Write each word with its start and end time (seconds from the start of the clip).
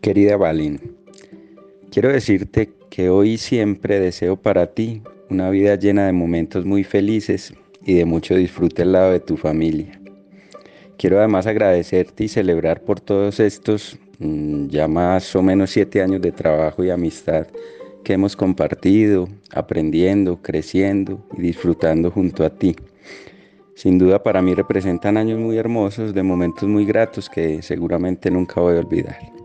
Querida 0.00 0.36
Valen, 0.36 0.80
quiero 1.90 2.12
decirte 2.12 2.70
que 2.88 3.10
hoy 3.10 3.36
siempre 3.36 3.98
deseo 3.98 4.36
para 4.36 4.68
ti 4.68 5.02
una 5.28 5.50
vida 5.50 5.74
llena 5.74 6.06
de 6.06 6.12
momentos 6.12 6.64
muy 6.64 6.84
felices 6.84 7.52
y 7.84 7.94
de 7.94 8.04
mucho 8.04 8.36
disfrute 8.36 8.82
al 8.82 8.92
lado 8.92 9.10
de 9.10 9.18
tu 9.18 9.36
familia. 9.36 10.00
Quiero 10.98 11.18
además 11.18 11.48
agradecerte 11.48 12.24
y 12.24 12.28
celebrar 12.28 12.82
por 12.82 13.00
todos 13.00 13.40
estos 13.40 13.98
mm, 14.20 14.68
ya 14.68 14.86
más 14.86 15.34
o 15.34 15.42
menos 15.42 15.70
siete 15.70 16.00
años 16.00 16.22
de 16.22 16.30
trabajo 16.30 16.84
y 16.84 16.90
amistad 16.90 17.48
que 18.04 18.12
hemos 18.12 18.36
compartido, 18.36 19.28
aprendiendo, 19.52 20.40
creciendo 20.40 21.26
y 21.36 21.42
disfrutando 21.42 22.12
junto 22.12 22.44
a 22.44 22.50
ti. 22.50 22.76
Sin 23.74 23.98
duda 23.98 24.22
para 24.22 24.42
mí 24.42 24.54
representan 24.54 25.16
años 25.16 25.40
muy 25.40 25.56
hermosos, 25.56 26.14
de 26.14 26.22
momentos 26.22 26.68
muy 26.68 26.84
gratos 26.84 27.28
que 27.28 27.62
seguramente 27.62 28.30
nunca 28.30 28.60
voy 28.60 28.76
a 28.76 28.80
olvidar. 28.80 29.37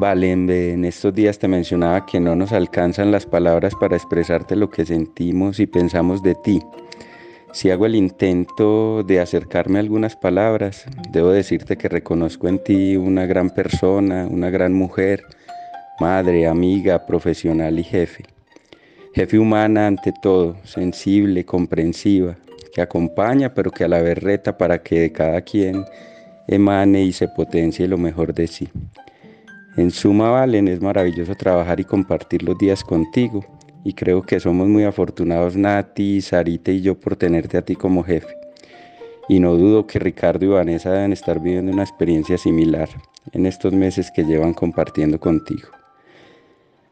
Vale, 0.00 0.32
en 0.32 0.86
estos 0.86 1.12
días 1.12 1.38
te 1.38 1.46
mencionaba 1.46 2.06
que 2.06 2.20
no 2.20 2.34
nos 2.34 2.52
alcanzan 2.52 3.10
las 3.10 3.26
palabras 3.26 3.74
para 3.78 3.96
expresarte 3.96 4.56
lo 4.56 4.70
que 4.70 4.86
sentimos 4.86 5.60
y 5.60 5.66
pensamos 5.66 6.22
de 6.22 6.34
ti. 6.36 6.58
Si 7.52 7.70
hago 7.70 7.84
el 7.84 7.94
intento 7.94 9.02
de 9.02 9.20
acercarme 9.20 9.78
a 9.78 9.82
algunas 9.82 10.16
palabras, 10.16 10.86
debo 11.10 11.28
decirte 11.28 11.76
que 11.76 11.90
reconozco 11.90 12.48
en 12.48 12.64
ti 12.64 12.96
una 12.96 13.26
gran 13.26 13.50
persona, 13.50 14.26
una 14.26 14.48
gran 14.48 14.72
mujer, 14.72 15.22
madre, 16.00 16.46
amiga, 16.46 17.04
profesional 17.04 17.78
y 17.78 17.84
jefe. 17.84 18.24
Jefe 19.14 19.38
humana 19.38 19.86
ante 19.86 20.14
todo, 20.22 20.56
sensible, 20.64 21.44
comprensiva, 21.44 22.38
que 22.72 22.80
acompaña 22.80 23.52
pero 23.52 23.70
que 23.70 23.84
a 23.84 23.88
la 23.88 24.00
vez 24.00 24.16
reta 24.16 24.56
para 24.56 24.82
que 24.82 24.98
de 24.98 25.12
cada 25.12 25.42
quien 25.42 25.84
emane 26.48 27.02
y 27.02 27.12
se 27.12 27.28
potencie 27.28 27.86
lo 27.86 27.98
mejor 27.98 28.32
de 28.32 28.46
sí. 28.46 28.66
En 29.76 29.90
suma, 29.92 30.30
Valen, 30.30 30.66
es 30.66 30.80
maravilloso 30.80 31.34
trabajar 31.36 31.78
y 31.78 31.84
compartir 31.84 32.42
los 32.42 32.58
días 32.58 32.82
contigo 32.82 33.44
y 33.84 33.92
creo 33.92 34.22
que 34.22 34.40
somos 34.40 34.68
muy 34.68 34.84
afortunados 34.84 35.56
Nati, 35.56 36.20
Sarita 36.20 36.72
y 36.72 36.80
yo 36.80 36.98
por 36.98 37.16
tenerte 37.16 37.56
a 37.56 37.62
ti 37.62 37.76
como 37.76 38.02
jefe. 38.02 38.36
Y 39.28 39.38
no 39.38 39.54
dudo 39.54 39.86
que 39.86 40.00
Ricardo 40.00 40.44
y 40.44 40.48
Vanessa 40.48 40.90
deben 40.90 41.12
estar 41.12 41.40
viviendo 41.40 41.72
una 41.72 41.84
experiencia 41.84 42.36
similar 42.36 42.88
en 43.32 43.46
estos 43.46 43.72
meses 43.72 44.10
que 44.10 44.24
llevan 44.24 44.54
compartiendo 44.54 45.20
contigo. 45.20 45.68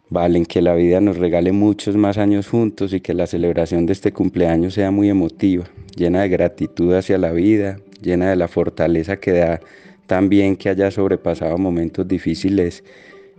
Valen, 0.09 0.47
que 0.47 0.63
la 0.63 0.75
vida 0.75 1.01
nos 1.01 1.19
regale 1.19 1.53
muchos 1.53 1.97
más 1.97 2.17
años 2.17 2.49
juntos 2.49 2.95
y 2.95 3.01
que 3.01 3.13
la 3.13 3.27
celebración 3.27 3.85
de 3.85 3.93
este 3.93 4.13
cumpleaños 4.13 4.75
sea 4.75 4.91
muy 4.91 5.11
emotiva, 5.11 5.65
llena 5.97 6.23
de 6.23 6.29
gratitud 6.29 6.95
hacia 6.95 7.19
la 7.19 7.33
vida, 7.33 7.79
llena 8.01 8.31
de 8.31 8.37
la 8.37 8.49
fortaleza 8.49 9.19
que 9.19 9.33
da 9.33 9.61
también 10.09 10.57
que 10.57 10.71
haya 10.71 10.91
sobrepasado 10.91 11.57
momentos 11.59 12.09
difíciles 12.09 12.83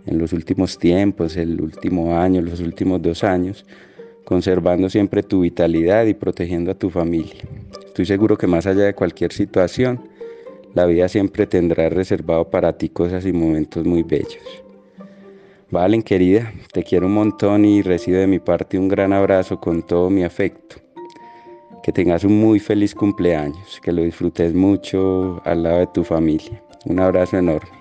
en 0.06 0.18
los 0.18 0.32
últimos 0.32 0.78
tiempos, 0.78 1.36
el 1.36 1.60
último 1.60 2.16
año, 2.16 2.40
los 2.40 2.60
últimos 2.60 3.02
dos 3.02 3.24
años, 3.24 3.66
conservando 4.24 4.88
siempre 4.88 5.22
tu 5.22 5.40
vitalidad 5.40 6.06
y 6.06 6.14
protegiendo 6.14 6.70
a 6.70 6.74
tu 6.74 6.88
familia. 6.88 7.42
Estoy 7.84 8.06
seguro 8.06 8.38
que 8.38 8.46
más 8.46 8.66
allá 8.66 8.84
de 8.84 8.94
cualquier 8.94 9.32
situación, 9.32 10.00
la 10.74 10.86
vida 10.86 11.08
siempre 11.08 11.46
tendrá 11.48 11.88
reservado 11.88 12.48
para 12.48 12.78
ti 12.78 12.88
cosas 12.88 13.26
y 13.26 13.32
momentos 13.32 13.84
muy 13.84 14.04
bellos. 14.04 14.62
Valen, 15.72 16.02
querida, 16.02 16.52
te 16.72 16.84
quiero 16.84 17.06
un 17.06 17.14
montón 17.14 17.64
y 17.64 17.82
recibe 17.82 18.18
de 18.18 18.26
mi 18.28 18.38
parte 18.38 18.78
un 18.78 18.88
gran 18.88 19.12
abrazo 19.12 19.60
con 19.60 19.82
todo 19.82 20.08
mi 20.08 20.22
afecto. 20.22 20.76
Que 21.82 21.92
tengas 21.92 22.24
un 22.24 22.38
muy 22.38 22.60
feliz 22.60 22.94
cumpleaños, 22.94 23.80
que 23.82 23.92
lo 23.92 24.02
disfrutes 24.02 24.54
mucho 24.54 25.40
al 25.44 25.62
lado 25.62 25.78
de 25.78 25.86
tu 25.88 26.04
familia. 26.04 26.62
Un 26.84 27.00
abrazo 27.00 27.38
enorme. 27.38 27.79